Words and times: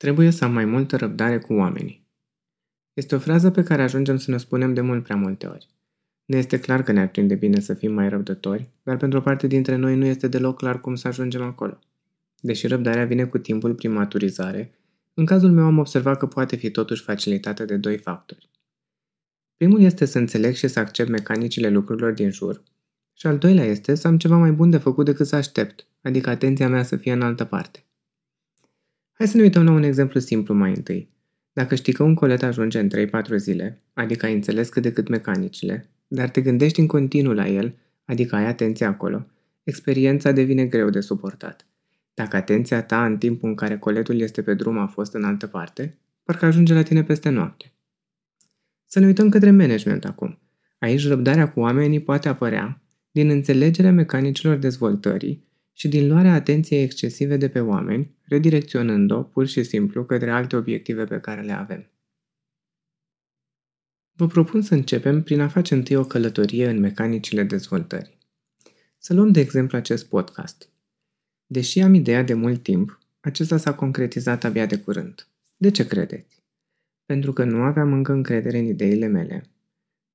Trebuie 0.00 0.30
să 0.30 0.44
am 0.44 0.52
mai 0.52 0.64
multă 0.64 0.96
răbdare 0.96 1.38
cu 1.38 1.52
oamenii. 1.52 2.06
Este 2.92 3.14
o 3.14 3.18
frază 3.18 3.50
pe 3.50 3.62
care 3.62 3.82
ajungem 3.82 4.16
să 4.16 4.30
ne 4.30 4.36
spunem 4.36 4.74
de 4.74 4.80
mult 4.80 5.02
prea 5.02 5.16
multe 5.16 5.46
ori. 5.46 5.68
Ne 6.24 6.36
este 6.36 6.60
clar 6.60 6.82
că 6.82 6.92
ne-ar 6.92 7.08
prinde 7.08 7.34
bine 7.34 7.60
să 7.60 7.74
fim 7.74 7.92
mai 7.92 8.08
răbdători, 8.08 8.68
dar 8.82 8.96
pentru 8.96 9.18
o 9.18 9.22
parte 9.22 9.46
dintre 9.46 9.76
noi 9.76 9.96
nu 9.96 10.04
este 10.04 10.28
deloc 10.28 10.56
clar 10.56 10.80
cum 10.80 10.94
să 10.94 11.08
ajungem 11.08 11.42
acolo. 11.42 11.78
Deși 12.40 12.66
răbdarea 12.66 13.04
vine 13.04 13.24
cu 13.24 13.38
timpul 13.38 13.74
prin 13.74 13.92
maturizare, 13.92 14.70
în 15.14 15.24
cazul 15.26 15.50
meu 15.50 15.64
am 15.64 15.78
observat 15.78 16.18
că 16.18 16.26
poate 16.26 16.56
fi 16.56 16.70
totuși 16.70 17.02
facilitată 17.02 17.64
de 17.64 17.76
doi 17.76 17.98
factori. 17.98 18.50
Primul 19.56 19.80
este 19.80 20.04
să 20.04 20.18
înțeleg 20.18 20.54
și 20.54 20.68
să 20.68 20.78
accept 20.78 21.08
mecanicile 21.08 21.68
lucrurilor 21.68 22.12
din 22.12 22.30
jur 22.30 22.62
și 23.12 23.26
al 23.26 23.38
doilea 23.38 23.64
este 23.64 23.94
să 23.94 24.06
am 24.06 24.18
ceva 24.18 24.36
mai 24.36 24.52
bun 24.52 24.70
de 24.70 24.78
făcut 24.78 25.04
decât 25.04 25.26
să 25.26 25.36
aștept, 25.36 25.86
adică 26.02 26.30
atenția 26.30 26.68
mea 26.68 26.82
să 26.82 26.96
fie 26.96 27.12
în 27.12 27.22
altă 27.22 27.44
parte. 27.44 27.84
Hai 29.20 29.28
să 29.28 29.36
ne 29.36 29.42
uităm 29.42 29.64
la 29.64 29.70
un 29.70 29.82
exemplu 29.82 30.20
simplu 30.20 30.54
mai 30.54 30.70
întâi. 30.70 31.08
Dacă 31.52 31.74
știi 31.74 31.92
că 31.92 32.02
un 32.02 32.14
colet 32.14 32.42
ajunge 32.42 32.78
în 32.78 32.90
3-4 33.32 33.36
zile, 33.36 33.82
adică 33.92 34.26
ai 34.26 34.34
înțeles 34.34 34.68
cât 34.68 34.82
de 34.82 34.92
cât 34.92 35.08
mecanicile, 35.08 35.90
dar 36.06 36.28
te 36.28 36.40
gândești 36.40 36.80
în 36.80 36.86
continuu 36.86 37.32
la 37.32 37.48
el, 37.48 37.76
adică 38.04 38.36
ai 38.36 38.46
atenție 38.46 38.86
acolo, 38.86 39.26
experiența 39.62 40.32
devine 40.32 40.66
greu 40.66 40.90
de 40.90 41.00
suportat. 41.00 41.66
Dacă 42.14 42.36
atenția 42.36 42.82
ta 42.82 43.04
în 43.04 43.18
timpul 43.18 43.48
în 43.48 43.54
care 43.54 43.78
coletul 43.78 44.20
este 44.20 44.42
pe 44.42 44.54
drum 44.54 44.78
a 44.78 44.86
fost 44.86 45.14
în 45.14 45.24
altă 45.24 45.46
parte, 45.46 45.98
parcă 46.22 46.46
ajunge 46.46 46.74
la 46.74 46.82
tine 46.82 47.02
peste 47.02 47.28
noapte. 47.28 47.72
Să 48.86 48.98
ne 48.98 49.06
uităm 49.06 49.28
către 49.28 49.50
management 49.50 50.04
acum. 50.04 50.38
Aici 50.78 51.06
răbdarea 51.06 51.48
cu 51.50 51.60
oamenii 51.60 52.00
poate 52.00 52.28
apărea 52.28 52.82
din 53.10 53.30
înțelegerea 53.30 53.92
mecanicilor 53.92 54.56
dezvoltării 54.56 55.48
și 55.72 55.88
din 55.88 56.08
luarea 56.08 56.34
atenției 56.34 56.82
excesive 56.82 57.36
de 57.36 57.48
pe 57.48 57.60
oameni, 57.60 58.14
redirecționând-o 58.22 59.22
pur 59.22 59.46
și 59.46 59.62
simplu 59.62 60.04
către 60.04 60.30
alte 60.30 60.56
obiective 60.56 61.04
pe 61.04 61.20
care 61.20 61.42
le 61.42 61.52
avem. 61.52 61.90
Vă 64.12 64.26
propun 64.26 64.62
să 64.62 64.74
începem 64.74 65.22
prin 65.22 65.40
a 65.40 65.48
face 65.48 65.74
întâi 65.74 65.96
o 65.96 66.04
călătorie 66.04 66.68
în 66.68 66.78
mecanicile 66.80 67.42
dezvoltării. 67.42 68.18
Să 68.98 69.14
luăm 69.14 69.32
de 69.32 69.40
exemplu 69.40 69.76
acest 69.76 70.08
podcast. 70.08 70.68
Deși 71.46 71.80
am 71.80 71.94
ideea 71.94 72.22
de 72.22 72.34
mult 72.34 72.62
timp, 72.62 72.98
acesta 73.20 73.56
s-a 73.56 73.74
concretizat 73.74 74.44
abia 74.44 74.66
de 74.66 74.78
curând. 74.78 75.28
De 75.56 75.70
ce 75.70 75.86
credeți? 75.86 76.42
Pentru 77.06 77.32
că 77.32 77.44
nu 77.44 77.62
aveam 77.62 77.92
încă 77.92 78.12
încredere 78.12 78.58
în 78.58 78.64
ideile 78.64 79.06
mele, 79.06 79.50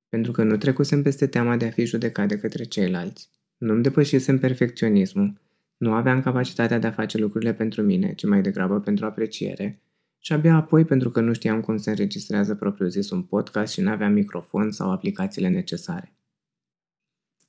pentru 0.09 0.31
că 0.31 0.43
nu 0.43 0.57
trecusem 0.57 1.01
peste 1.01 1.27
teama 1.27 1.57
de 1.57 1.65
a 1.65 1.71
fi 1.71 1.85
judecat 1.85 2.27
de 2.27 2.37
către 2.39 2.63
ceilalți, 2.63 3.29
nu-mi 3.57 3.83
depășisem 3.83 4.39
perfecționismul, 4.39 5.41
nu 5.85 5.93
aveam 5.93 6.21
capacitatea 6.21 6.79
de 6.79 6.87
a 6.87 6.91
face 6.91 7.17
lucrurile 7.17 7.53
pentru 7.53 7.81
mine, 7.81 8.13
ci 8.13 8.25
mai 8.25 8.41
degrabă 8.41 8.79
pentru 8.79 9.05
apreciere, 9.05 9.81
și 10.17 10.33
abia 10.33 10.55
apoi 10.55 10.85
pentru 10.85 11.09
că 11.09 11.21
nu 11.21 11.33
știam 11.33 11.61
cum 11.61 11.77
se 11.77 11.89
înregistrează 11.89 12.55
propriu-zis 12.55 13.09
un 13.09 13.21
podcast 13.21 13.73
și 13.73 13.81
nu 13.81 13.89
aveam 13.89 14.13
microfon 14.13 14.71
sau 14.71 14.91
aplicațiile 14.91 15.47
necesare. 15.47 16.15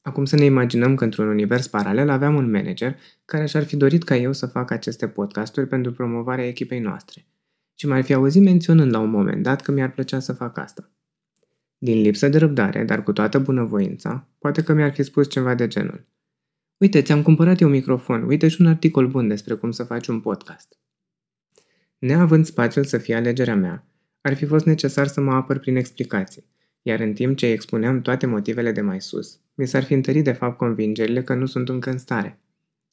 Acum 0.03 0.25
să 0.25 0.37
ne 0.37 0.45
imaginăm 0.45 0.95
că 0.95 1.05
într-un 1.05 1.29
univers 1.29 1.67
paralel 1.67 2.09
aveam 2.09 2.35
un 2.35 2.51
manager 2.51 2.97
care 3.25 3.47
și-ar 3.47 3.65
fi 3.65 3.77
dorit 3.77 4.05
ca 4.05 4.17
eu 4.17 4.33
să 4.33 4.47
fac 4.47 4.71
aceste 4.71 5.09
podcasturi 5.09 5.69
pentru 5.69 5.93
promovarea 5.93 6.47
echipei 6.47 6.81
noastre 6.81 7.27
și 7.75 7.87
m-ar 7.87 8.03
fi 8.03 8.13
auzit 8.13 8.43
menționând 8.43 8.93
la 8.93 8.99
un 8.99 9.11
moment 9.11 9.43
dat 9.43 9.63
că 9.63 9.73
mi-ar 9.73 9.91
plăcea 9.91 10.19
să 10.19 10.33
fac 10.33 10.59
asta. 10.59 10.91
Din 11.79 12.01
lipsă 12.01 12.29
de 12.29 12.39
răbdare, 12.39 12.85
dar 12.85 13.03
cu 13.03 13.13
toată 13.13 13.39
bunăvoința, 13.39 14.29
poate 14.39 14.63
că 14.63 14.73
mi-ar 14.73 14.93
fi 14.93 15.03
spus 15.03 15.29
ceva 15.29 15.55
de 15.55 15.67
genul. 15.67 16.07
Uite, 16.79 17.03
ți-am 17.03 17.23
cumpărat 17.23 17.61
eu 17.61 17.69
un 17.69 17.75
microfon, 17.75 18.23
uite 18.23 18.49
și 18.49 18.61
un 18.61 18.67
articol 18.67 19.09
bun 19.09 19.29
despre 19.29 19.55
cum 19.55 19.71
să 19.71 19.85
faci 19.85 20.07
un 20.07 20.21
podcast. 20.21 20.79
Neavând 21.99 22.45
spațiul 22.45 22.85
să 22.85 22.99
fie 22.99 23.15
alegerea 23.15 23.57
mea, 23.57 23.87
ar 24.21 24.35
fi 24.35 24.45
fost 24.45 24.65
necesar 24.65 25.07
să 25.07 25.21
mă 25.21 25.33
apăr 25.33 25.59
prin 25.59 25.77
explicații, 25.77 26.47
iar 26.83 27.01
în 27.01 27.13
timp 27.13 27.37
ce 27.37 27.47
expuneam 27.47 28.01
toate 28.01 28.27
motivele 28.27 28.73
de 28.73 28.81
mai 28.81 29.01
sus, 29.01 29.41
mi 29.55 29.67
s-ar 29.67 29.85
fi 29.85 29.93
întărit 29.93 30.25
de 30.25 30.33
fapt 30.33 30.57
convingerile 30.57 31.23
că 31.23 31.35
nu 31.35 31.47
sunt 31.47 31.69
încă 31.69 31.91
în 31.91 31.99
stare. 31.99 32.41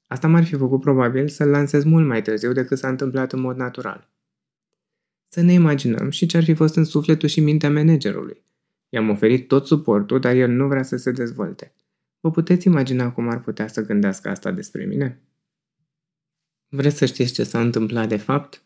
Asta 0.07 0.28
m-ar 0.28 0.44
fi 0.44 0.56
făcut 0.56 0.81
probabil 0.81 1.28
să-l 1.28 1.50
lansez 1.50 1.84
mult 1.84 2.07
mai 2.07 2.22
târziu 2.22 2.52
decât 2.52 2.78
s-a 2.78 2.88
întâmplat 2.88 3.34
în 3.34 3.40
mod 3.40 3.57
natural. 3.57 4.09
Să 5.28 5.41
ne 5.41 5.53
imaginăm 5.53 6.09
și 6.09 6.25
ce 6.25 6.38
ar 6.38 6.44
fi 6.44 6.53
fost 6.53 6.75
în 6.75 6.84
sufletul 6.84 7.30
și 7.30 7.40
mintea 7.40 7.72
managerului, 7.72 8.44
I-am 8.94 9.09
oferit 9.09 9.47
tot 9.47 9.68
suportul, 9.68 10.19
dar 10.19 10.36
el 10.36 10.50
nu 10.50 10.68
vrea 10.68 10.84
să 10.84 10.96
se 10.96 11.12
dezvolte. 11.12 11.74
Vă 12.23 12.31
puteți 12.31 12.67
imagina 12.67 13.11
cum 13.11 13.29
ar 13.29 13.41
putea 13.41 13.67
să 13.67 13.81
gândească 13.81 14.29
asta 14.29 14.51
despre 14.51 14.85
mine? 14.85 15.22
Vreți 16.67 16.97
să 16.97 17.06
știți 17.06 17.34
ce 17.34 17.44
s-a 17.44 17.61
întâmplat 17.61 18.07
de 18.07 18.17
fapt? 18.17 18.61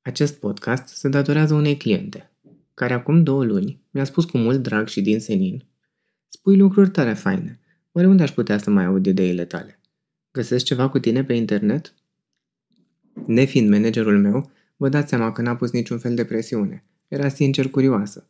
Acest 0.00 0.38
podcast 0.38 0.88
se 0.88 1.08
datorează 1.08 1.54
unei 1.54 1.76
cliente, 1.76 2.30
care 2.74 2.92
acum 2.92 3.22
două 3.22 3.44
luni 3.44 3.82
mi-a 3.90 4.04
spus 4.04 4.24
cu 4.24 4.38
mult 4.38 4.62
drag 4.62 4.88
și 4.88 5.00
din 5.00 5.20
senin 5.20 5.64
Spui 6.28 6.56
lucruri 6.56 6.90
tare 6.90 7.14
faine. 7.14 7.60
Oare 7.92 8.08
unde 8.08 8.22
aș 8.22 8.30
putea 8.30 8.58
să 8.58 8.70
mai 8.70 8.84
aud 8.84 9.06
ideile 9.06 9.44
tale? 9.44 9.80
Găsesc 10.30 10.64
ceva 10.64 10.88
cu 10.88 10.98
tine 10.98 11.24
pe 11.24 11.34
internet? 11.34 11.94
Nefiind 13.26 13.70
managerul 13.70 14.20
meu, 14.20 14.50
vă 14.76 14.88
dați 14.88 15.08
seama 15.08 15.32
că 15.32 15.42
n-a 15.42 15.56
pus 15.56 15.70
niciun 15.70 15.98
fel 15.98 16.14
de 16.14 16.24
presiune. 16.24 16.84
Era 17.08 17.28
sincer 17.28 17.68
curioasă. 17.70 18.26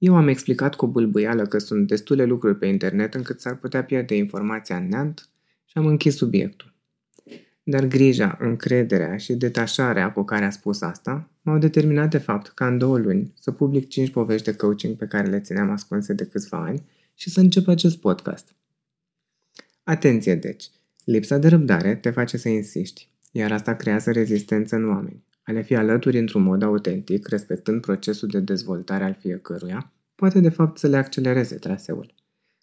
Eu 0.00 0.16
am 0.16 0.28
explicat 0.28 0.74
cu 0.74 0.86
bâlbâială 0.86 1.46
că 1.46 1.58
sunt 1.58 1.86
destule 1.86 2.24
lucruri 2.24 2.58
pe 2.58 2.66
internet 2.66 3.14
încât 3.14 3.40
s-ar 3.40 3.56
putea 3.56 3.84
pierde 3.84 4.16
informația 4.16 4.76
în 4.76 4.88
neant 4.88 5.28
și 5.64 5.78
am 5.78 5.86
închis 5.86 6.16
subiectul. 6.16 6.74
Dar 7.62 7.84
grija, 7.84 8.36
încrederea 8.40 9.16
și 9.16 9.34
detașarea 9.34 10.12
cu 10.12 10.22
care 10.22 10.44
a 10.44 10.50
spus 10.50 10.80
asta 10.80 11.30
m-au 11.42 11.58
determinat 11.58 12.10
de 12.10 12.18
fapt 12.18 12.48
ca 12.48 12.66
în 12.66 12.78
două 12.78 12.98
luni 12.98 13.32
să 13.38 13.50
public 13.50 13.88
5 13.88 14.10
povești 14.10 14.50
de 14.50 14.56
coaching 14.56 14.96
pe 14.96 15.06
care 15.06 15.28
le 15.28 15.40
țineam 15.40 15.70
ascunse 15.70 16.12
de 16.12 16.24
câțiva 16.24 16.58
ani 16.58 16.82
și 17.14 17.30
să 17.30 17.40
încep 17.40 17.68
acest 17.68 17.98
podcast. 17.98 18.54
Atenție 19.82 20.34
deci! 20.34 20.70
Lipsa 21.04 21.38
de 21.38 21.48
răbdare 21.48 21.94
te 21.94 22.10
face 22.10 22.36
să 22.36 22.48
insisti, 22.48 23.08
iar 23.32 23.52
asta 23.52 23.74
creează 23.74 24.10
rezistență 24.10 24.76
în 24.76 24.88
oameni. 24.88 25.24
A 25.42 25.52
le 25.52 25.62
fi 25.62 25.74
alături 25.74 26.18
într-un 26.18 26.42
mod 26.42 26.62
autentic, 26.62 27.28
respectând 27.28 27.80
procesul 27.80 28.28
de 28.28 28.40
dezvoltare 28.40 29.04
al 29.04 29.16
fiecăruia, 29.20 29.92
poate 30.14 30.40
de 30.40 30.48
fapt 30.48 30.78
să 30.78 30.86
le 30.86 30.96
accelereze 30.96 31.56
traseul. 31.56 32.14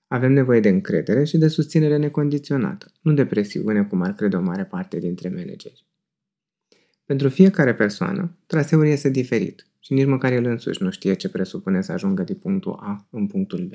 Avem 0.08 0.32
nevoie 0.32 0.60
de 0.60 0.70
încredere 0.70 1.24
și 1.24 1.38
de 1.38 1.48
susținere 1.48 1.98
necondiționată, 1.98 2.92
nu 3.02 3.14
de 3.14 3.26
presiune 3.26 3.84
cum 3.84 4.02
ar 4.02 4.14
crede 4.14 4.36
o 4.36 4.42
mare 4.42 4.66
parte 4.66 5.00
dintre 5.00 5.30
manageri. 5.30 5.86
Pentru 7.06 7.30
fiecare 7.30 7.76
persoană, 7.76 8.38
traseul 8.46 8.86
este 8.86 9.10
diferit 9.10 9.68
și 9.80 9.94
nici 9.94 10.06
măcar 10.06 10.32
el 10.32 10.46
însuși 10.46 10.84
nu 10.84 10.90
știe 10.90 11.14
ce 11.14 11.30
presupune 11.30 11.82
să 11.82 11.92
ajungă 11.92 12.24
din 12.24 12.36
punctul 12.36 12.80
A 12.82 13.08
în 13.10 13.28
punctul 13.28 13.66
B. 13.66 13.72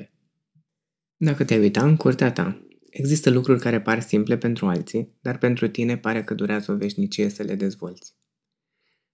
Dacă 1.17 1.43
te-ai 1.43 1.59
uita 1.59 1.85
în 1.85 1.95
curtea 1.95 2.31
ta, 2.31 2.67
există 2.89 3.29
lucruri 3.29 3.59
care 3.59 3.81
par 3.81 3.99
simple 3.99 4.37
pentru 4.37 4.65
alții, 4.65 5.17
dar 5.21 5.37
pentru 5.37 5.67
tine 5.67 5.97
pare 5.97 6.23
că 6.23 6.33
durează 6.33 6.71
o 6.71 6.75
veșnicie 6.75 7.29
să 7.29 7.43
le 7.43 7.55
dezvolți. 7.55 8.15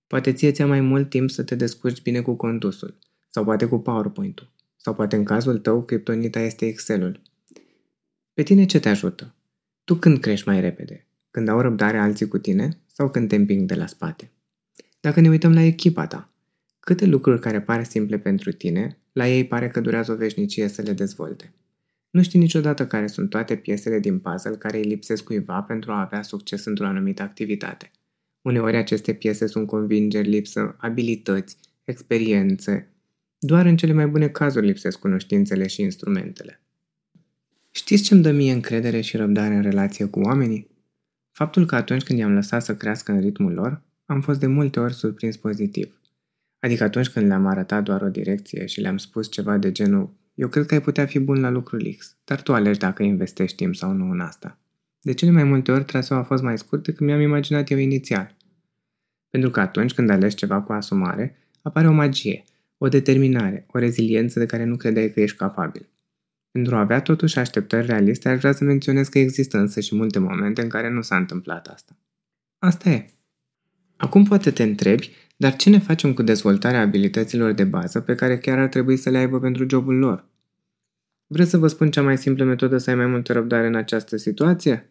Poate 0.09 0.33
ție 0.33 0.51
ți 0.51 0.63
mai 0.63 0.81
mult 0.81 1.09
timp 1.09 1.29
să 1.29 1.43
te 1.43 1.55
descurci 1.55 2.01
bine 2.01 2.21
cu 2.21 2.35
condusul, 2.35 2.97
sau 3.29 3.43
poate 3.43 3.65
cu 3.65 3.79
PowerPoint-ul, 3.79 4.51
sau 4.77 4.93
poate 4.93 5.15
în 5.15 5.23
cazul 5.23 5.57
tău 5.57 5.83
criptonita 5.83 6.39
este 6.39 6.65
Excel-ul. 6.65 7.21
Pe 8.33 8.43
tine 8.43 8.65
ce 8.65 8.79
te 8.79 8.89
ajută? 8.89 9.35
Tu 9.83 9.95
când 9.95 10.19
crești 10.19 10.47
mai 10.47 10.59
repede? 10.59 11.07
Când 11.31 11.47
au 11.47 11.61
răbdare 11.61 11.97
alții 11.97 12.27
cu 12.27 12.37
tine 12.37 12.81
sau 12.85 13.09
când 13.09 13.27
te 13.27 13.35
împing 13.35 13.67
de 13.67 13.75
la 13.75 13.87
spate? 13.87 14.31
Dacă 14.99 15.19
ne 15.19 15.29
uităm 15.29 15.53
la 15.53 15.61
echipa 15.61 16.07
ta, 16.07 16.33
câte 16.79 17.05
lucruri 17.05 17.41
care 17.41 17.61
pare 17.61 17.83
simple 17.83 18.17
pentru 18.19 18.51
tine, 18.51 18.97
la 19.11 19.27
ei 19.27 19.47
pare 19.47 19.67
că 19.67 19.79
durează 19.79 20.11
o 20.11 20.15
veșnicie 20.15 20.67
să 20.67 20.81
le 20.81 20.93
dezvolte. 20.93 21.53
Nu 22.09 22.21
știi 22.21 22.39
niciodată 22.39 22.87
care 22.87 23.07
sunt 23.07 23.29
toate 23.29 23.55
piesele 23.55 23.99
din 23.99 24.19
puzzle 24.19 24.55
care 24.55 24.77
îi 24.77 24.83
lipsesc 24.83 25.23
cuiva 25.23 25.61
pentru 25.61 25.91
a 25.91 26.01
avea 26.01 26.21
succes 26.21 26.65
într-o 26.65 26.85
anumită 26.85 27.21
activitate. 27.21 27.91
Uneori 28.41 28.77
aceste 28.77 29.13
piese 29.13 29.47
sunt 29.47 29.67
convingeri, 29.67 30.29
lipsă 30.29 30.75
abilități, 30.79 31.57
experiențe. 31.83 32.93
Doar 33.39 33.65
în 33.65 33.77
cele 33.77 33.93
mai 33.93 34.07
bune 34.07 34.27
cazuri 34.27 34.65
lipsesc 34.65 34.99
cunoștințele 34.99 35.67
și 35.67 35.81
instrumentele. 35.81 36.61
Știți 37.71 38.03
ce 38.03 38.13
îmi 38.13 38.23
dă 38.23 38.31
mie 38.31 38.51
încredere 38.51 39.01
și 39.01 39.17
răbdare 39.17 39.55
în 39.55 39.61
relație 39.61 40.05
cu 40.05 40.19
oamenii? 40.19 40.67
Faptul 41.31 41.65
că 41.65 41.75
atunci 41.75 42.03
când 42.03 42.19
i-am 42.19 42.33
lăsat 42.33 42.63
să 42.63 42.75
crească 42.75 43.11
în 43.11 43.19
ritmul 43.19 43.53
lor, 43.53 43.81
am 44.05 44.21
fost 44.21 44.39
de 44.39 44.47
multe 44.47 44.79
ori 44.79 44.93
surprins 44.93 45.37
pozitiv. 45.37 45.99
Adică 46.59 46.83
atunci 46.83 47.09
când 47.09 47.27
le-am 47.27 47.45
arătat 47.45 47.83
doar 47.83 48.01
o 48.01 48.09
direcție 48.09 48.65
și 48.65 48.81
le-am 48.81 48.97
spus 48.97 49.31
ceva 49.31 49.57
de 49.57 49.71
genul 49.71 50.17
eu 50.39 50.47
cred 50.47 50.65
că 50.65 50.73
ai 50.73 50.81
putea 50.81 51.05
fi 51.05 51.19
bun 51.19 51.39
la 51.39 51.49
lucrul 51.49 51.95
X, 51.97 52.17
dar 52.23 52.41
tu 52.41 52.53
alegi 52.53 52.79
dacă 52.79 53.03
investești 53.03 53.55
timp 53.55 53.75
sau 53.75 53.91
nu 53.91 54.09
în 54.11 54.19
asta. 54.19 54.57
De 55.01 55.13
cele 55.13 55.31
mai 55.31 55.43
multe 55.43 55.71
ori, 55.71 55.83
traseul 55.85 56.19
a 56.19 56.23
fost 56.23 56.43
mai 56.43 56.57
scurt 56.57 56.83
decât 56.83 57.05
mi-am 57.05 57.21
imaginat 57.21 57.69
eu 57.69 57.77
inițial. 57.77 58.35
Pentru 59.29 59.49
că 59.49 59.59
atunci 59.59 59.93
când 59.93 60.09
alegi 60.09 60.35
ceva 60.35 60.61
cu 60.61 60.71
asumare, 60.71 61.37
apare 61.61 61.87
o 61.87 61.91
magie, 61.91 62.43
o 62.77 62.87
determinare, 62.87 63.65
o 63.71 63.77
reziliență 63.77 64.39
de 64.39 64.45
care 64.45 64.63
nu 64.63 64.75
credeai 64.75 65.11
că 65.11 65.19
ești 65.19 65.37
capabil. 65.37 65.89
Pentru 66.51 66.75
a 66.75 66.79
avea 66.79 67.01
totuși 67.01 67.39
așteptări 67.39 67.85
realiste, 67.85 68.29
aș 68.29 68.39
vrea 68.39 68.51
să 68.51 68.63
menționez 68.63 69.07
că 69.07 69.19
există 69.19 69.57
însă 69.57 69.79
și 69.79 69.95
multe 69.95 70.19
momente 70.19 70.61
în 70.61 70.69
care 70.69 70.89
nu 70.89 71.01
s-a 71.01 71.15
întâmplat 71.15 71.67
asta. 71.67 71.97
Asta 72.59 72.89
e. 72.89 73.05
Acum 73.97 74.23
poate 74.23 74.51
te 74.51 74.63
întrebi, 74.63 75.11
dar 75.37 75.55
ce 75.55 75.69
ne 75.69 75.79
facem 75.79 76.13
cu 76.13 76.21
dezvoltarea 76.21 76.81
abilităților 76.81 77.51
de 77.51 77.63
bază 77.63 78.01
pe 78.01 78.15
care 78.15 78.37
chiar 78.37 78.59
ar 78.59 78.67
trebui 78.67 78.97
să 78.97 79.09
le 79.09 79.17
aibă 79.17 79.39
pentru 79.39 79.65
jobul 79.69 79.95
lor? 79.95 80.27
Vreți 81.27 81.49
să 81.49 81.57
vă 81.57 81.67
spun 81.67 81.91
cea 81.91 82.01
mai 82.01 82.17
simplă 82.17 82.43
metodă 82.43 82.77
să 82.77 82.89
ai 82.89 82.95
mai 82.95 83.05
multă 83.05 83.33
răbdare 83.33 83.67
în 83.67 83.75
această 83.75 84.17
situație? 84.17 84.88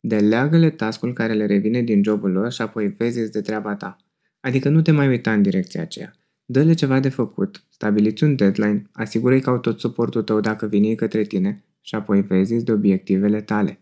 Deleagă-le 0.00 0.70
tascul 0.70 1.12
care 1.12 1.32
le 1.32 1.46
revine 1.46 1.82
din 1.82 2.02
jobul 2.02 2.30
lor 2.30 2.52
și 2.52 2.62
apoi 2.62 2.88
vezi 2.88 3.30
de 3.30 3.40
treaba 3.40 3.74
ta. 3.74 3.96
Adică 4.40 4.68
nu 4.68 4.82
te 4.82 4.90
mai 4.90 5.08
uita 5.08 5.32
în 5.32 5.42
direcția 5.42 5.80
aceea. 5.80 6.12
Dă-le 6.44 6.72
ceva 6.72 7.00
de 7.00 7.08
făcut, 7.08 7.64
stabiliți 7.68 8.24
un 8.24 8.36
deadline, 8.36 8.82
asigură-i 8.92 9.40
că 9.40 9.50
au 9.50 9.58
tot 9.58 9.80
suportul 9.80 10.22
tău 10.22 10.40
dacă 10.40 10.66
vine 10.66 10.94
către 10.94 11.22
tine 11.22 11.64
și 11.80 11.94
apoi 11.94 12.22
vezi 12.22 12.64
de 12.64 12.72
obiectivele 12.72 13.40
tale. 13.40 13.80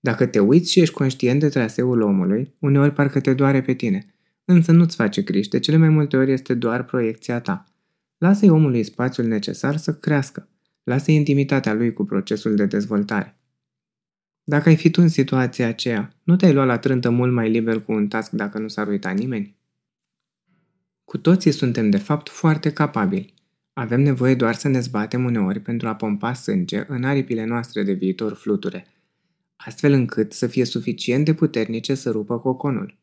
Dacă 0.00 0.26
te 0.26 0.38
uiți 0.38 0.70
și 0.70 0.80
ești 0.80 0.94
conștient 0.94 1.40
de 1.40 1.48
traseul 1.48 2.00
omului, 2.00 2.54
uneori 2.58 2.92
parcă 2.92 3.20
te 3.20 3.34
doare 3.34 3.62
pe 3.62 3.72
tine, 3.74 4.14
însă 4.44 4.72
nu-ți 4.72 4.96
face 4.96 5.22
griji, 5.22 5.48
de 5.48 5.58
cele 5.58 5.76
mai 5.76 5.88
multe 5.88 6.16
ori 6.16 6.32
este 6.32 6.54
doar 6.54 6.84
proiecția 6.84 7.40
ta. 7.40 7.64
Lasă-i 8.18 8.48
omului 8.48 8.82
spațiul 8.82 9.26
necesar 9.26 9.76
să 9.76 9.94
crească. 9.94 10.48
Lasă-i 10.82 11.14
intimitatea 11.14 11.74
lui 11.74 11.92
cu 11.92 12.04
procesul 12.04 12.54
de 12.54 12.66
dezvoltare. 12.66 13.41
Dacă 14.44 14.68
ai 14.68 14.76
fi 14.76 14.90
tu 14.90 15.00
în 15.02 15.08
situația 15.08 15.68
aceea, 15.68 16.14
nu 16.22 16.36
te-ai 16.36 16.52
luat 16.52 16.66
la 16.66 16.78
trântă 16.78 17.10
mult 17.10 17.32
mai 17.32 17.50
liber 17.50 17.82
cu 17.82 17.92
un 17.92 18.08
task 18.08 18.30
dacă 18.30 18.58
nu 18.58 18.68
s-ar 18.68 18.88
uita 18.88 19.10
nimeni? 19.10 19.56
Cu 21.04 21.18
toții 21.18 21.50
suntem 21.50 21.90
de 21.90 21.96
fapt 21.96 22.28
foarte 22.28 22.72
capabili. 22.72 23.34
Avem 23.72 24.00
nevoie 24.00 24.34
doar 24.34 24.54
să 24.54 24.68
ne 24.68 24.80
zbatem 24.80 25.24
uneori 25.24 25.60
pentru 25.60 25.88
a 25.88 25.94
pompa 25.94 26.32
sânge 26.32 26.84
în 26.88 27.04
aripile 27.04 27.44
noastre 27.44 27.82
de 27.82 27.92
viitor 27.92 28.34
fluture, 28.34 28.86
astfel 29.56 29.92
încât 29.92 30.32
să 30.32 30.46
fie 30.46 30.64
suficient 30.64 31.24
de 31.24 31.34
puternice 31.34 31.94
să 31.94 32.10
rupă 32.10 32.38
coconul. 32.38 32.98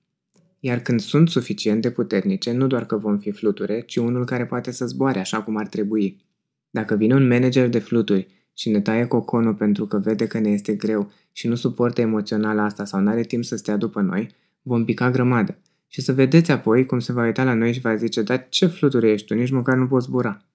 Iar 0.60 0.80
când 0.80 1.00
sunt 1.00 1.30
suficient 1.30 1.82
de 1.82 1.92
puternice, 1.92 2.52
nu 2.52 2.68
doar 2.68 2.86
că 2.86 2.98
vom 2.98 3.18
fi 3.18 3.32
fluture, 3.32 3.82
ci 3.82 3.96
unul 3.96 4.26
care 4.26 4.46
poate 4.46 4.72
să 4.72 4.86
zboare 4.86 5.20
așa 5.20 5.44
cum 5.44 5.58
ar 5.58 5.68
trebui. 5.68 6.26
Dacă 6.70 6.96
vine 6.96 7.14
un 7.14 7.28
manager 7.28 7.70
de 7.70 7.80
fluturi 7.80 8.28
și 8.54 8.70
ne 8.70 8.82
taie 8.82 9.06
coconul 9.06 9.54
pentru 9.54 9.86
că 9.86 9.98
vede 9.98 10.28
că 10.28 10.40
ne 10.40 10.50
este 10.50 10.76
greu 10.76 11.12
și 11.40 11.48
nu 11.48 11.56
suportă 11.56 12.02
emoțional 12.02 12.60
asta 12.60 12.86
sau 12.86 13.00
nu 13.00 13.10
are 13.10 13.24
timp 13.24 13.44
să 13.44 13.56
stea 13.56 13.78
după 13.78 14.02
noi, 14.02 14.30
vom 14.62 14.86
pica 14.86 15.12
grămadă. 15.12 15.58
Și 15.88 16.02
să 16.02 16.14
vedeți 16.14 16.52
apoi 16.52 16.86
cum 16.86 17.00
se 17.00 17.14
va 17.14 17.26
uita 17.26 17.44
la 17.44 17.54
noi 17.54 17.74
și 17.74 17.80
va 17.80 17.96
zice, 17.96 18.22
dar 18.22 18.48
ce 18.50 18.66
fluturi 18.66 19.12
ești 19.12 19.28
tu, 19.28 19.34
nici 19.34 19.50
măcar 19.50 19.78
nu 19.78 19.88
poți 19.88 20.06
zbura. 20.06 20.46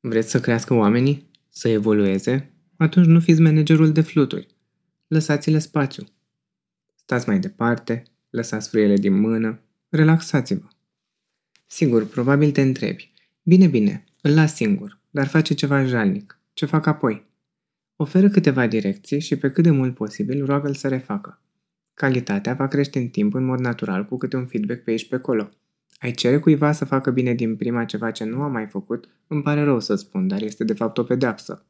Vreți 0.00 0.30
să 0.30 0.40
crească 0.40 0.74
oamenii? 0.74 1.30
Să 1.48 1.68
evolueze? 1.68 2.50
Atunci 2.76 3.06
nu 3.06 3.20
fiți 3.20 3.40
managerul 3.40 3.92
de 3.92 4.00
fluturi. 4.00 4.46
Lăsați-le 5.06 5.58
spațiu. 5.58 6.04
Stați 6.94 7.28
mai 7.28 7.38
departe, 7.38 8.02
lăsați 8.30 8.68
frâiele 8.68 8.96
din 8.96 9.20
mână, 9.20 9.60
relaxați-vă. 9.88 10.68
Sigur, 11.66 12.06
probabil 12.06 12.50
te 12.50 12.60
întrebi. 12.60 13.12
Bine, 13.42 13.66
bine, 13.66 14.04
îl 14.22 14.34
las 14.34 14.54
singur, 14.54 15.00
dar 15.10 15.26
face 15.26 15.54
ceva 15.54 15.84
jalnic. 15.84 16.38
Ce 16.52 16.66
fac 16.66 16.86
apoi? 16.86 17.28
Oferă 18.02 18.28
câteva 18.28 18.66
direcții 18.66 19.20
și 19.20 19.36
pe 19.36 19.50
cât 19.50 19.62
de 19.62 19.70
mult 19.70 19.94
posibil 19.94 20.44
roagă-l 20.44 20.74
să 20.74 20.88
refacă. 20.88 21.40
Calitatea 21.94 22.54
va 22.54 22.68
crește 22.68 22.98
în 22.98 23.08
timp 23.08 23.34
în 23.34 23.44
mod 23.44 23.58
natural 23.58 24.04
cu 24.04 24.16
câte 24.16 24.36
un 24.36 24.46
feedback 24.46 24.82
pe 24.82 24.90
aici 24.90 25.08
pe 25.08 25.14
acolo. 25.14 25.50
Ai 25.98 26.12
cere 26.12 26.38
cuiva 26.38 26.72
să 26.72 26.84
facă 26.84 27.10
bine 27.10 27.34
din 27.34 27.56
prima 27.56 27.84
ceva 27.84 28.10
ce 28.10 28.24
nu 28.24 28.42
a 28.42 28.46
mai 28.46 28.66
făcut, 28.66 29.08
îmi 29.26 29.42
pare 29.42 29.62
rău 29.62 29.80
să 29.80 29.94
spun, 29.94 30.28
dar 30.28 30.42
este 30.42 30.64
de 30.64 30.72
fapt 30.72 30.98
o 30.98 31.02
pedeapsă. 31.02 31.66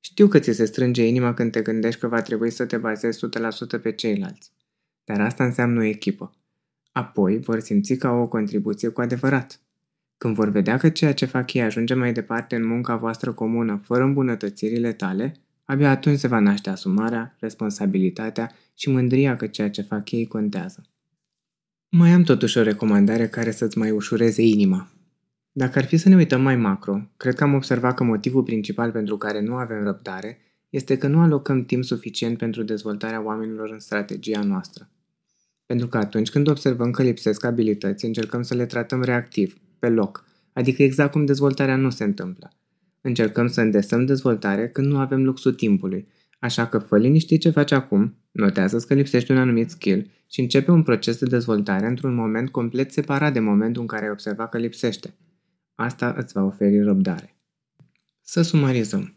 Știu 0.00 0.28
că 0.28 0.38
ți 0.38 0.52
se 0.52 0.64
strânge 0.64 1.06
inima 1.06 1.34
când 1.34 1.52
te 1.52 1.62
gândești 1.62 2.00
că 2.00 2.08
va 2.08 2.22
trebui 2.22 2.50
să 2.50 2.66
te 2.66 2.76
bazezi 2.76 3.26
100% 3.78 3.82
pe 3.82 3.92
ceilalți. 3.92 4.52
Dar 5.04 5.20
asta 5.20 5.44
înseamnă 5.44 5.80
o 5.80 5.84
echipă. 5.84 6.34
Apoi 6.92 7.38
vor 7.38 7.60
simți 7.60 7.94
ca 7.94 8.10
o 8.10 8.28
contribuție 8.28 8.88
cu 8.88 9.00
adevărat. 9.00 9.60
Când 10.20 10.34
vor 10.34 10.48
vedea 10.48 10.76
că 10.76 10.88
ceea 10.88 11.14
ce 11.14 11.24
fac 11.24 11.52
ei 11.52 11.62
ajunge 11.62 11.94
mai 11.94 12.12
departe 12.12 12.56
în 12.56 12.66
munca 12.66 12.96
voastră 12.96 13.32
comună 13.32 13.80
fără 13.84 14.02
îmbunătățirile 14.02 14.92
tale, 14.92 15.34
abia 15.64 15.90
atunci 15.90 16.18
se 16.18 16.26
va 16.26 16.38
naște 16.38 16.70
asumarea, 16.70 17.36
responsabilitatea 17.38 18.52
și 18.74 18.90
mândria 18.90 19.36
că 19.36 19.46
ceea 19.46 19.70
ce 19.70 19.82
fac 19.82 20.10
ei 20.10 20.26
contează. 20.26 20.82
Mai 21.88 22.10
am 22.10 22.22
totuși 22.22 22.58
o 22.58 22.62
recomandare 22.62 23.28
care 23.28 23.50
să-ți 23.50 23.78
mai 23.78 23.90
ușureze 23.90 24.42
inima. 24.42 24.90
Dacă 25.52 25.78
ar 25.78 25.84
fi 25.84 25.96
să 25.96 26.08
ne 26.08 26.16
uităm 26.16 26.42
mai 26.42 26.56
macro, 26.56 27.10
cred 27.16 27.34
că 27.34 27.44
am 27.44 27.54
observat 27.54 27.94
că 27.94 28.04
motivul 28.04 28.42
principal 28.42 28.90
pentru 28.90 29.16
care 29.16 29.40
nu 29.40 29.54
avem 29.54 29.84
răbdare 29.84 30.38
este 30.68 30.98
că 30.98 31.06
nu 31.06 31.20
alocăm 31.20 31.64
timp 31.64 31.84
suficient 31.84 32.38
pentru 32.38 32.62
dezvoltarea 32.62 33.24
oamenilor 33.24 33.70
în 33.70 33.80
strategia 33.80 34.42
noastră. 34.42 34.90
Pentru 35.66 35.86
că 35.86 35.98
atunci 35.98 36.30
când 36.30 36.48
observăm 36.48 36.90
că 36.90 37.02
lipsesc 37.02 37.44
abilități, 37.44 38.04
încercăm 38.04 38.42
să 38.42 38.54
le 38.54 38.66
tratăm 38.66 39.02
reactiv, 39.02 39.60
pe 39.80 39.88
loc, 39.88 40.24
adică 40.52 40.82
exact 40.82 41.12
cum 41.12 41.24
dezvoltarea 41.24 41.76
nu 41.76 41.90
se 41.90 42.04
întâmplă. 42.04 42.52
Încercăm 43.00 43.46
să 43.46 43.60
îndesăm 43.60 44.04
dezvoltare 44.04 44.68
când 44.68 44.86
nu 44.86 44.98
avem 44.98 45.24
luxul 45.24 45.54
timpului, 45.54 46.08
așa 46.38 46.66
că 46.66 46.78
fă 46.78 46.98
liniștit 46.98 47.40
ce 47.40 47.50
faci 47.50 47.72
acum, 47.72 48.16
notează 48.30 48.78
că 48.78 48.94
lipsește 48.94 49.32
un 49.32 49.38
anumit 49.38 49.70
skill 49.70 50.10
și 50.30 50.40
începe 50.40 50.70
un 50.70 50.82
proces 50.82 51.18
de 51.18 51.26
dezvoltare 51.26 51.86
într-un 51.86 52.14
moment 52.14 52.50
complet 52.50 52.92
separat 52.92 53.32
de 53.32 53.40
momentul 53.40 53.82
în 53.82 53.88
care 53.88 54.04
ai 54.04 54.10
observat 54.10 54.50
că 54.50 54.58
lipsește. 54.58 55.14
Asta 55.74 56.14
îți 56.16 56.32
va 56.32 56.42
oferi 56.42 56.82
răbdare. 56.82 57.36
Să 58.20 58.42
sumarizăm. 58.42 59.14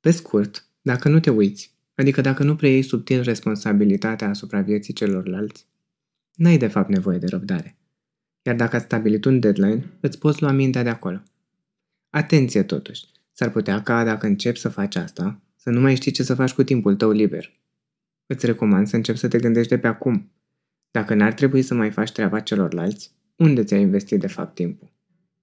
Pe 0.00 0.10
scurt, 0.10 0.66
dacă 0.82 1.08
nu 1.08 1.20
te 1.20 1.30
uiți, 1.30 1.74
adică 1.94 2.20
dacă 2.20 2.42
nu 2.42 2.56
preiei 2.56 2.82
subtil 2.82 3.22
responsabilitatea 3.22 4.28
asupra 4.28 4.60
vieții 4.60 4.94
celorlalți, 4.94 5.66
n-ai 6.34 6.56
de 6.56 6.66
fapt 6.66 6.88
nevoie 6.88 7.18
de 7.18 7.26
răbdare. 7.26 7.76
Iar 8.42 8.56
dacă 8.56 8.76
ați 8.76 8.84
stabilit 8.84 9.24
un 9.24 9.40
deadline, 9.40 9.84
îți 10.00 10.18
poți 10.18 10.42
lua 10.42 10.50
mintea 10.52 10.82
de 10.82 10.88
acolo. 10.88 11.22
Atenție 12.10 12.62
totuși, 12.62 13.04
s-ar 13.32 13.50
putea 13.50 13.82
ca 13.82 14.04
dacă 14.04 14.26
începi 14.26 14.58
să 14.58 14.68
faci 14.68 14.96
asta, 14.96 15.40
să 15.56 15.70
nu 15.70 15.80
mai 15.80 15.94
știi 15.94 16.12
ce 16.12 16.22
să 16.22 16.34
faci 16.34 16.52
cu 16.52 16.62
timpul 16.62 16.96
tău 16.96 17.10
liber. 17.10 17.52
Îți 18.26 18.46
recomand 18.46 18.86
să 18.86 18.96
începi 18.96 19.18
să 19.18 19.28
te 19.28 19.38
gândești 19.38 19.68
de 19.68 19.78
pe 19.78 19.86
acum. 19.86 20.30
Dacă 20.90 21.14
n-ar 21.14 21.32
trebui 21.32 21.62
să 21.62 21.74
mai 21.74 21.90
faci 21.90 22.12
treaba 22.12 22.40
celorlalți, 22.40 23.14
unde 23.36 23.64
ți-ai 23.64 23.80
investit 23.80 24.20
de 24.20 24.26
fapt 24.26 24.54
timpul? 24.54 24.92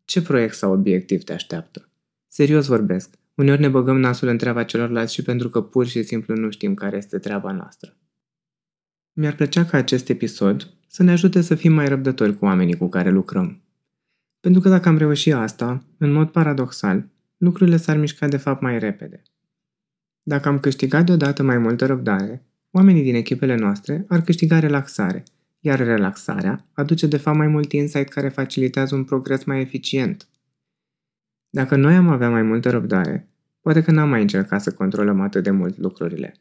Ce 0.05 0.21
proiect 0.21 0.55
sau 0.55 0.71
obiectiv 0.71 1.23
te 1.23 1.33
așteaptă? 1.33 1.89
Serios 2.27 2.65
vorbesc, 2.65 3.15
uneori 3.35 3.61
ne 3.61 3.67
băgăm 3.67 3.99
nasul 3.99 4.27
în 4.27 4.37
treaba 4.37 4.63
celorlalți 4.63 5.13
și 5.13 5.21
pentru 5.21 5.49
că 5.49 5.61
pur 5.61 5.87
și 5.87 6.03
simplu 6.03 6.35
nu 6.35 6.49
știm 6.49 6.73
care 6.73 6.97
este 6.97 7.17
treaba 7.17 7.51
noastră. 7.51 7.97
Mi-ar 9.13 9.35
plăcea 9.35 9.65
ca 9.65 9.77
acest 9.77 10.09
episod 10.09 10.73
să 10.91 11.03
ne 11.03 11.11
ajute 11.11 11.41
să 11.41 11.55
fim 11.55 11.73
mai 11.73 11.87
răbdători 11.87 12.37
cu 12.37 12.45
oamenii 12.45 12.77
cu 12.77 12.89
care 12.89 13.09
lucrăm. 13.09 13.61
Pentru 14.39 14.61
că 14.61 14.69
dacă 14.69 14.89
am 14.89 14.97
reușit 14.97 15.33
asta, 15.33 15.83
în 15.97 16.11
mod 16.11 16.29
paradoxal, 16.29 17.09
lucrurile 17.37 17.77
s-ar 17.77 17.97
mișca 17.97 18.27
de 18.27 18.37
fapt 18.37 18.61
mai 18.61 18.79
repede. 18.79 19.21
Dacă 20.23 20.47
am 20.47 20.59
câștigat 20.59 21.05
deodată 21.05 21.43
mai 21.43 21.57
multă 21.57 21.85
răbdare, 21.85 22.45
oamenii 22.71 23.03
din 23.03 23.15
echipele 23.15 23.55
noastre 23.55 24.05
ar 24.07 24.21
câștiga 24.21 24.59
relaxare, 24.59 25.23
iar 25.59 25.79
relaxarea 25.79 26.65
aduce 26.73 27.07
de 27.07 27.17
fapt 27.17 27.37
mai 27.37 27.47
mult 27.47 27.71
insight 27.71 28.09
care 28.09 28.29
facilitează 28.29 28.95
un 28.95 29.03
progres 29.03 29.43
mai 29.43 29.61
eficient. 29.61 30.27
Dacă 31.49 31.75
noi 31.75 31.95
am 31.95 32.07
avea 32.07 32.29
mai 32.29 32.41
multă 32.41 32.69
răbdare, 32.69 33.29
poate 33.61 33.83
că 33.83 33.91
n-am 33.91 34.09
mai 34.09 34.21
încercat 34.21 34.61
să 34.61 34.73
controlăm 34.73 35.19
atât 35.19 35.43
de 35.43 35.51
mult 35.51 35.77
lucrurile. 35.77 36.33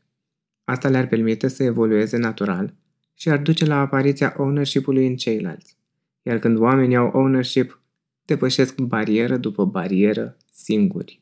Asta 0.64 0.88
le-ar 0.88 1.06
permite 1.06 1.48
să 1.48 1.62
evolueze 1.62 2.16
natural 2.16 2.74
și 3.18 3.28
ar 3.28 3.38
duce 3.38 3.64
la 3.64 3.80
apariția 3.80 4.34
ownership-ului 4.36 5.06
în 5.06 5.16
ceilalți. 5.16 5.76
Iar 6.22 6.38
când 6.38 6.58
oamenii 6.58 6.96
au 6.96 7.10
ownership, 7.14 7.80
depășesc 8.24 8.80
barieră 8.80 9.36
după 9.36 9.64
barieră 9.64 10.36
singuri. 10.52 11.20